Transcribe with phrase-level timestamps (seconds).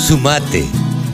[0.00, 0.64] Sumate.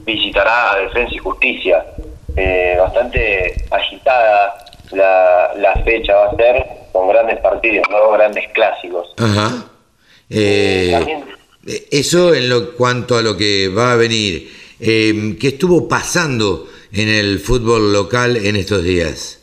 [0.05, 1.85] visitará a Defensa y Justicia.
[2.37, 8.11] Eh, bastante agitada la, la fecha va a ser, con grandes partidos, ¿no?
[8.13, 9.13] grandes clásicos.
[9.19, 9.65] Ajá.
[10.31, 11.36] Eh, También- eh,
[11.91, 14.51] eso en lo cuanto a lo que va a venir.
[14.81, 19.41] Eh, ¿Qué estuvo pasando en el fútbol local en estos días?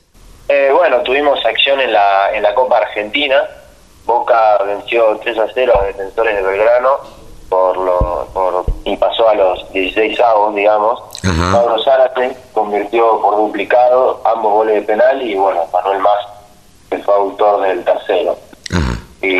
[0.47, 3.41] Eh, bueno, tuvimos acción en la, en la Copa Argentina.
[4.05, 9.35] Boca venció 3 a 0 a Defensores de Belgrano por lo, por, y pasó a
[9.35, 10.99] los 16 avos, digamos.
[11.23, 11.51] Ajá.
[11.51, 16.17] Pablo Zárate convirtió por duplicado ambos goles de penal y bueno, Manuel Más
[16.89, 18.37] que fue autor del tercero.
[18.71, 18.99] Ajá.
[19.21, 19.39] Y,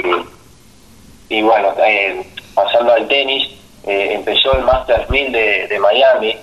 [1.29, 3.49] y bueno, eh, pasando al tenis,
[3.85, 6.35] eh, empezó el Masters 1000 de, de Miami.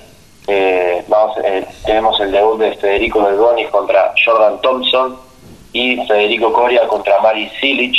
[0.47, 5.16] Eh, vamos, eh, tenemos el debut de Federico Delbonis contra Jordan Thompson
[5.72, 7.94] y Federico Coria contra Mari Silic.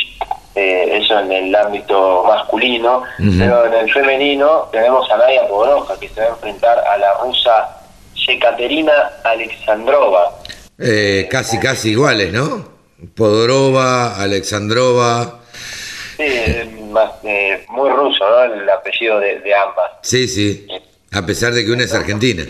[0.53, 3.03] eh, eso en el ámbito masculino.
[3.17, 7.13] Pero en el femenino tenemos a Nadia Podoroska que se va a enfrentar a la
[7.23, 7.77] rusa
[8.27, 8.91] Yekaterina
[9.23, 10.39] Alexandrova.
[10.77, 12.66] Eh, casi, casi iguales, ¿no?
[13.16, 15.39] Podorova, Alexandrova.
[16.17, 16.25] Sí,
[16.91, 18.44] más, eh, muy ruso, ¿no?
[18.44, 19.91] El apellido de, de ambas.
[20.02, 20.68] Sí, sí.
[21.12, 22.44] A pesar de que una es argentina.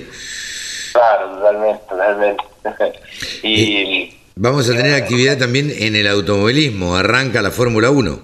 [0.94, 2.44] Claro, totalmente, totalmente.
[3.44, 6.96] y Vamos a tener actividad también en el automovilismo.
[6.96, 8.19] Arranca la Fórmula 1.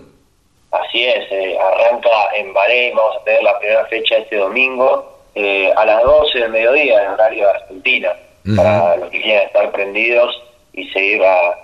[0.72, 5.72] así es, eh, arranca en Bahrein, vamos a tener la primera fecha este domingo eh,
[5.76, 8.14] a las 12 del mediodía en horario de Argentina,
[8.56, 10.42] para los que quieran estar prendidos
[10.74, 11.56] y seguir a,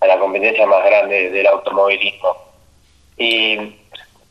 [0.00, 2.36] a la competencia más grande del automovilismo.
[3.16, 3.56] Y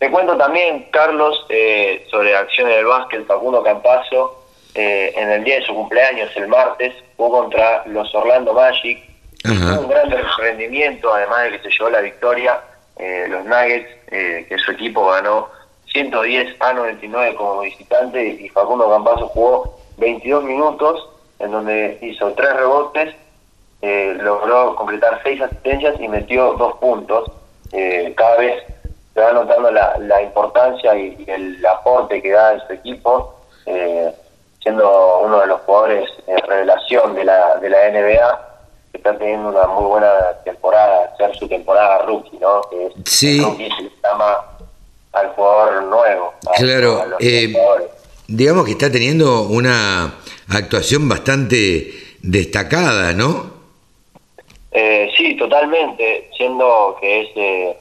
[0.03, 4.43] te cuento también, Carlos, eh, sobre acciones del básquet, Facundo Campazo,
[4.75, 9.01] eh, en el día de su cumpleaños, el martes, jugó contra los Orlando Magic,
[9.45, 9.79] Ajá.
[9.79, 12.59] Un gran rendimiento, además de que se llevó la victoria.
[12.97, 15.47] eh, los Nuggets, eh, que su equipo ganó
[15.93, 21.09] 110 a 99 como visitante y Facundo Campazo jugó 22 minutos
[21.39, 23.15] en donde hizo tres rebotes,
[23.81, 27.31] eh, logró completar seis asistencias y metió dos puntos.
[27.71, 28.63] Eh, cada vez
[29.13, 33.35] se va notando la, la importancia y, y el aporte que da en su equipo,
[33.65, 34.11] eh,
[34.61, 38.49] siendo uno de los jugadores en revelación de la, de la NBA
[38.91, 40.11] que está teniendo una muy buena
[40.45, 42.61] temporada, hacer su temporada rookie, ¿no?
[42.69, 43.39] Que es Sí.
[43.39, 44.37] el rookie se llama
[45.13, 46.33] al jugador nuevo.
[46.47, 47.53] a- Claro, a eh,
[48.27, 50.15] digamos que está teniendo una
[50.49, 51.91] actuación bastante
[52.21, 53.51] destacada, ¿no?
[54.71, 57.77] Eh, sí, totalmente, siendo que es eh,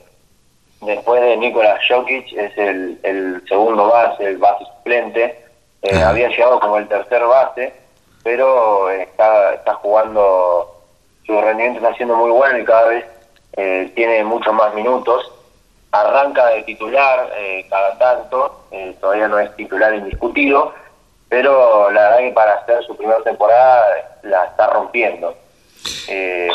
[0.83, 5.39] después de Nikola Jokic, es el, el segundo base, el base suplente.
[5.83, 6.11] Eh, Ah.
[6.11, 7.73] Había llegado como el tercer base,
[8.23, 10.81] pero está, está jugando,
[11.27, 13.05] su rendimiento está siendo muy bueno y cada vez
[13.57, 15.31] eh, tiene muchos más minutos.
[15.91, 20.73] Arranca de titular eh, cada tanto, eh, todavía no es titular indiscutido,
[21.29, 23.85] pero la verdad que para hacer su primera temporada
[24.23, 25.35] la está rompiendo.
[26.09, 26.49] Eh,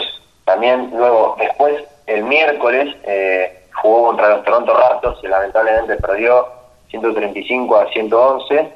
[0.46, 6.46] también luego, después, el miércoles, eh, jugó contra los Toronto Raptors y lamentablemente perdió
[6.90, 8.72] 135 a 111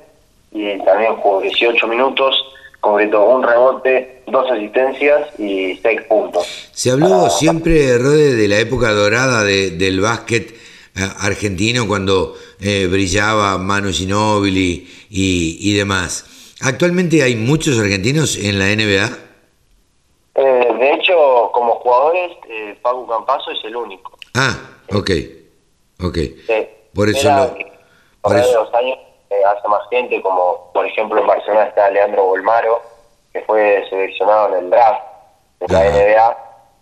[0.51, 2.36] y también jugó 18 minutos,
[2.81, 6.45] completó un rebote, dos asistencias y seis puntos.
[6.74, 12.88] Se habló siempre, Rode, de la época dorada de- del básquet eh, argentino cuando eh,
[12.92, 16.25] brillaba Manu Ginóbili y, y demás.
[16.62, 19.18] ¿Actualmente hay muchos argentinos en la NBA?
[20.36, 24.18] Eh, de hecho, como jugadores, eh, Paco Campazo es el único.
[24.33, 24.56] Ah,
[24.93, 25.09] ok,
[26.03, 26.15] ok.
[26.47, 26.67] Sí.
[26.93, 27.71] Por eso Era lo- que
[28.21, 28.97] por eso- los años
[29.29, 32.81] eh, hace más gente, como por ejemplo en Barcelona está Leandro Bolmaro,
[33.31, 35.01] que fue seleccionado en el draft
[35.61, 35.89] de la Ajá.
[35.89, 36.38] NBA,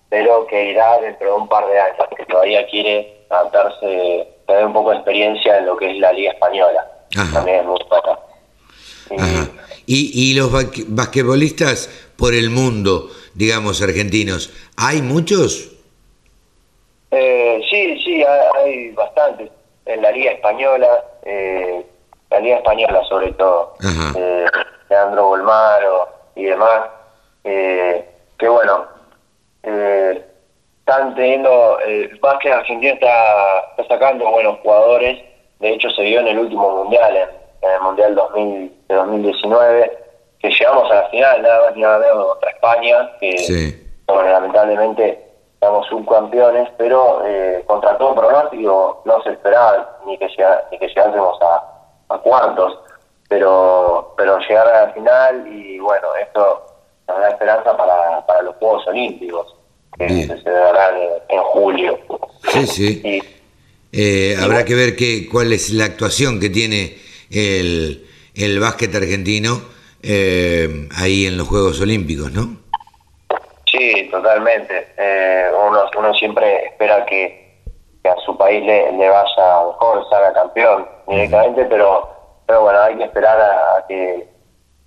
[0.09, 4.73] pero que irá dentro de un par de años, que todavía quiere adaptarse, tener un
[4.73, 6.85] poco de experiencia en lo que es la Liga Española.
[7.33, 8.19] También es muy buena.
[9.85, 10.51] Y, y los
[10.87, 15.71] basquetbolistas por el mundo, digamos, argentinos, ¿hay muchos?
[17.71, 19.49] Eh, sí, sí, hay, bastantes.
[19.85, 21.85] En la Liga Española, eh,
[22.29, 23.75] la Liga Española sobre todo,
[24.15, 24.45] eh,
[24.89, 26.81] Leandro Bolmaro y demás,
[27.43, 28.05] eh,
[28.37, 28.85] que bueno,
[29.63, 30.23] eh,
[30.79, 35.19] están teniendo, el básquet argentino está, está sacando buenos jugadores,
[35.59, 39.97] de hecho se vio en el último mundial, en, el mundial 2000, de 2019,
[40.39, 43.75] que llegamos a la final, nada más ni nada menos contra España, que
[44.07, 45.28] lamentablemente
[45.61, 50.27] éramos subcampeones, pero eh, contra todo pronóstico no se esperaba ni que,
[50.71, 52.79] ni que llegásemos a, a, cuartos,
[53.27, 56.65] pero pero llegar a la final y bueno, esto
[57.07, 59.55] nos da esperanza para, para los Juegos Olímpicos,
[59.97, 60.95] que se celebrarán
[61.27, 61.99] en, julio.
[62.51, 63.21] Sí, sí.
[63.91, 66.95] Eh, habrá que ver qué, cuál es la actuación que tiene
[67.31, 69.59] el, el básquet argentino
[70.03, 72.58] eh, ahí en los Juegos Olímpicos, ¿no?
[73.79, 74.93] Sí, totalmente.
[74.97, 77.47] Eh, uno, uno siempre espera que,
[78.03, 82.09] a su país le, le vaya mejor, salga campeón directamente, pero,
[82.45, 84.27] pero bueno, hay que esperar a, que,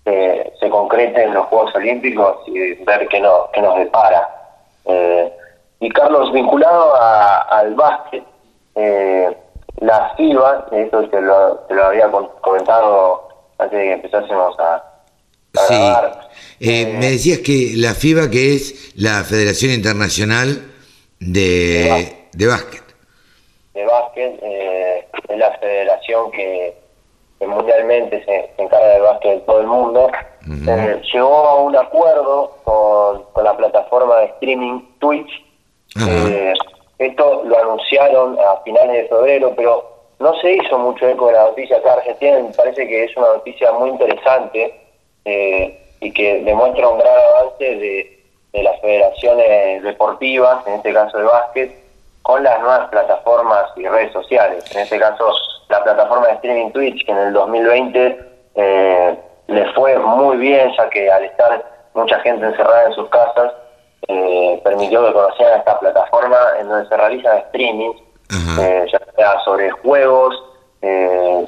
[0.05, 4.29] se concreten los Juegos Olímpicos y ver qué, no, qué nos depara.
[4.85, 5.33] Eh,
[5.81, 8.25] y Carlos, vinculado al básquet,
[8.75, 9.35] eh,
[9.77, 12.11] la FIBA, esto te lo, te lo había
[12.43, 13.29] comentado
[13.59, 14.92] antes de que empezásemos a,
[15.55, 15.75] Sí.
[16.61, 20.63] Eh, me decías que la FIBA, que es la Federación Internacional
[21.19, 22.83] de, de Básquet.
[23.75, 26.75] De básquet, eh, es la federación que,
[27.41, 30.11] mundialmente se, encarga del básquet en todo el mundo.
[30.69, 35.45] Eh, llegó a un acuerdo con, con, la plataforma de streaming Twitch.
[36.99, 41.45] esto lo anunciaron a finales de febrero, pero no se hizo mucho eco de la
[41.47, 42.39] noticia acá en Argentina.
[42.39, 44.79] Me parece que es una noticia muy interesante
[45.25, 48.19] eh, y que demuestra un gran avance de,
[48.53, 51.83] las federaciones deportivas, en este caso de básquet,
[52.23, 54.65] con las nuevas plataformas y redes sociales.
[54.75, 55.33] En este caso,
[55.69, 58.19] la plataforma de streaming Twitch, que en el 2020
[58.55, 61.65] eh, le fue muy bien, ya que al estar
[61.95, 63.53] mucha gente encerrada en sus casas,
[64.09, 68.01] eh, permitió que conocieran esta plataforma en donde se realizan streamings,
[68.61, 70.35] eh, ya sea sobre juegos,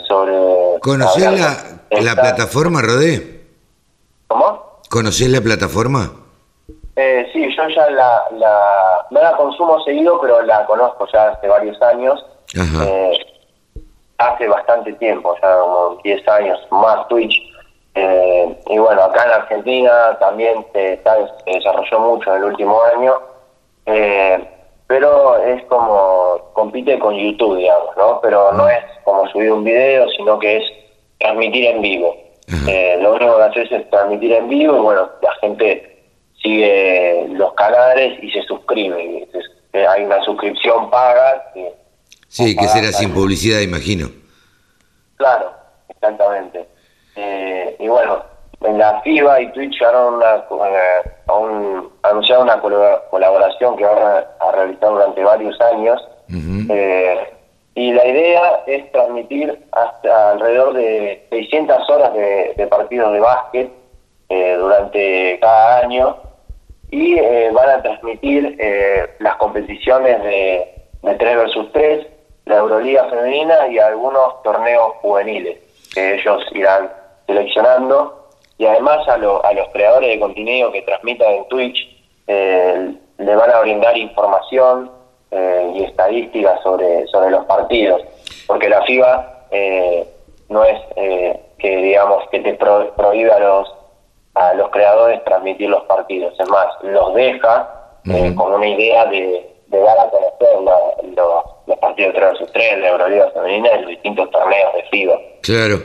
[0.09, 0.81] sobre...
[0.81, 3.34] ¿Conocías la, la plataforma, Rodé?
[4.29, 4.81] ¿Cómo?
[4.91, 6.13] ¿Conocés la plataforma?
[6.97, 11.49] Eh, sí, yo ya la, la, no la consumo seguido, pero la conozco ya hace
[11.49, 12.25] varios años.
[12.55, 13.19] Eh,
[14.19, 17.35] hace bastante tiempo, ya como 10 años más Twitch.
[17.97, 23.15] Eh, y bueno, acá en Argentina también se, se desarrolló mucho en el último año.
[23.87, 24.49] Eh,
[24.87, 28.21] pero es como compite con YouTube, digamos, ¿no?
[28.21, 30.65] Pero no es como subir un video, sino que es
[31.19, 32.17] transmitir en vivo.
[32.49, 36.03] Eh, lo único que haces es transmitir en vivo y bueno, la gente
[36.43, 39.29] sigue los canales y se suscribe.
[39.73, 41.53] Eh, hay una suscripción paga.
[42.29, 44.09] sí, que será sin publicidad, imagino.
[45.17, 45.53] Claro,
[45.89, 46.69] exactamente.
[47.17, 48.23] Eh, y bueno,
[48.63, 50.45] en la FIBA y Twitch una,
[51.35, 52.61] un, anunciaron una
[53.11, 56.01] colaboración que van a, realizar durante varios años.
[57.75, 63.71] Y la idea es transmitir hasta alrededor de 600 horas de, partidos de básquet
[64.29, 66.17] eh, durante cada año
[66.91, 72.07] y eh, van a transmitir eh, las competiciones de, de 3 versus 3,
[72.45, 75.59] la Euroliga femenina y algunos torneos juveniles
[75.93, 76.93] que ellos irán
[77.27, 78.29] seleccionando.
[78.57, 81.91] Y además a, a los creadores de contenido que transmitan en Twitch
[82.27, 84.91] le van a brindar información
[85.37, 88.03] eh, y estadísticas sobre, sobre los partidos,
[88.47, 90.07] porque la FIBA eh,
[90.49, 93.75] no es eh, que digamos que te prohíbe a los
[94.35, 97.69] a los creadores transmitir los partidos, es más, los deja
[98.37, 101.19] con una idea de, dar a conocer
[101.67, 105.21] los partidos de 3 vs 3, la Euroliga femenina y los distintos torneos de FIBA.
[105.43, 105.83] Claro.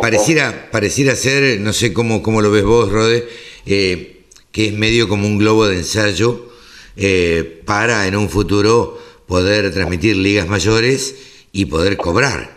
[0.00, 3.28] pareciera, pareciera ser, no sé cómo, cómo lo ves vos, Rode,
[3.64, 6.49] que es medio como un globo de ensayo
[6.96, 12.48] eh, para en un futuro poder transmitir ligas mayores y poder cobrar.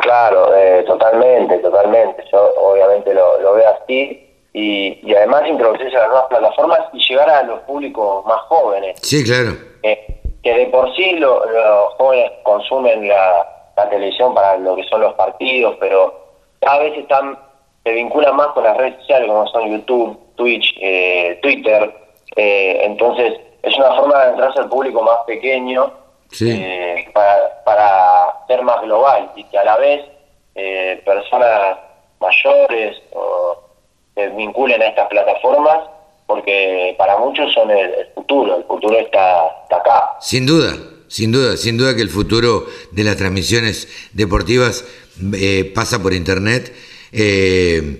[0.00, 2.24] Claro, eh, totalmente, totalmente.
[2.32, 7.28] Yo obviamente lo, veo así y, y, además introducirse a las nuevas plataformas y llegar
[7.28, 8.98] a los públicos más jóvenes.
[9.02, 9.52] Sí, claro.
[9.82, 11.42] Eh, que de por sí los
[11.96, 13.50] jóvenes consumen la,
[13.90, 16.14] televisión para lo que son los partidos, pero
[16.64, 17.38] a veces están
[17.82, 20.74] se vinculan más con las redes sociales como son YouTube, Twitch,
[21.42, 22.03] Twitter,
[22.36, 25.92] Eh, entonces, es una forma de entrarse al público más pequeño
[26.40, 30.04] eh, para, para ser más global y que a la vez
[30.54, 31.78] eh, personas
[32.20, 33.58] mayores o
[34.14, 35.80] se vinculen a estas plataformas
[36.26, 40.10] porque para muchos son el, futuro, el futuro está, acá.
[40.20, 40.74] Sin duda,
[41.08, 44.84] sin duda, sin duda que el futuro de las transmisiones deportivas
[45.34, 46.74] eh, pasa por internet.
[47.12, 47.98] Eh,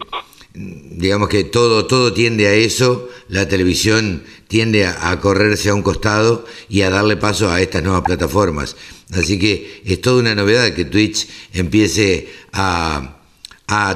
[0.54, 6.44] digamos que todo, todo tiende a eso, la televisión tiende a, correrse a un costado
[6.68, 8.76] y a darle paso a estas nuevas plataformas.
[9.12, 13.10] Así que es toda una novedad que Twitch empiece a,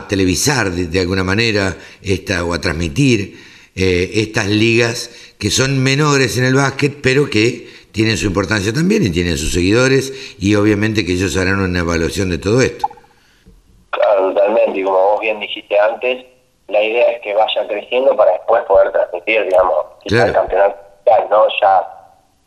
[0.08, 3.38] televisar de, alguna manera esta, o a transmitir
[3.76, 9.04] eh, estas ligas que son menores en el básquet, pero que tienen su importancia también
[9.04, 12.88] y tienen sus seguidores y obviamente que ellos harán una evaluación de todo esto.
[13.90, 16.24] Claro, totalmente, como vos bien dijiste antes,
[16.68, 20.88] la idea es que vaya creciendo para después poder transmitir, digamos, el campeonato
[21.30, 21.46] ¿no?
[21.60, 21.86] Ya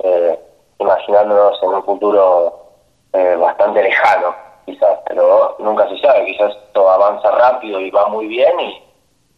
[0.00, 0.38] eh,
[0.78, 2.72] imaginándonos en un futuro
[3.12, 4.34] eh, bastante lejano,
[4.66, 8.82] quizás, pero nunca se sabe, quizás esto avanza rápido y va muy bien y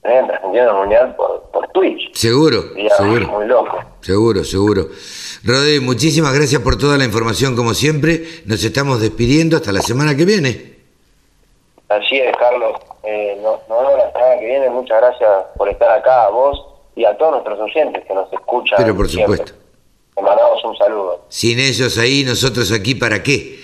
[0.04, 2.14] eh, transmitiendo el mundial por, por Twitch.
[2.14, 2.62] Seguro,
[2.96, 3.28] seguro.
[3.28, 3.78] Muy loco.
[4.00, 4.86] Seguro, seguro.
[5.44, 8.22] Rodri, muchísimas gracias por toda la información, como siempre.
[8.46, 10.78] Nos estamos despidiendo hasta la semana que viene.
[11.88, 12.89] Así es, Carlos.
[13.12, 14.70] Eh, nos, vemos la semana que viene.
[14.70, 16.64] Muchas gracias por estar acá, a vos
[16.94, 18.78] y a todos nuestros oyentes que nos escuchan.
[18.78, 19.50] Pero por supuesto.
[20.14, 21.24] Te mandamos un saludo.
[21.28, 23.58] Sin ellos ahí, nosotros aquí, ¿para qué?